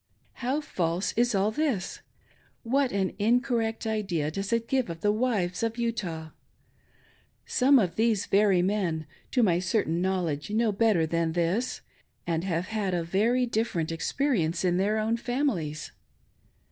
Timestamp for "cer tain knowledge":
9.59-10.49